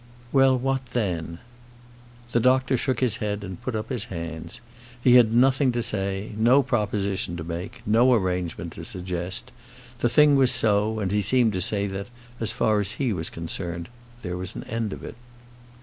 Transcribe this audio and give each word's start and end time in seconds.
"Well, 0.31 0.57
what 0.57 0.83
then?" 0.93 1.37
The 2.31 2.39
doctor 2.39 2.75
shook 2.75 3.01
his 3.01 3.17
head 3.17 3.43
and 3.43 3.61
put 3.61 3.75
up 3.75 3.89
his 3.89 4.05
hands. 4.05 4.59
He 4.99 5.13
had 5.13 5.31
nothing 5.31 5.71
to 5.73 5.83
say; 5.83 6.31
no 6.37 6.63
proposition 6.63 7.37
to 7.37 7.43
make; 7.43 7.83
no 7.85 8.11
arrangement 8.11 8.73
to 8.73 8.83
suggest. 8.83 9.51
The 9.99 10.09
thing 10.09 10.35
was 10.35 10.49
so, 10.51 10.97
and 10.97 11.11
he 11.11 11.21
seemed 11.21 11.53
to 11.53 11.61
say 11.61 11.85
that, 11.85 12.07
as 12.39 12.51
far 12.51 12.79
as 12.79 12.93
he 12.93 13.13
was 13.13 13.29
concerned, 13.29 13.89
there 14.23 14.37
was 14.37 14.55
an 14.55 14.63
end 14.63 14.91
of 14.91 15.03
it. 15.03 15.13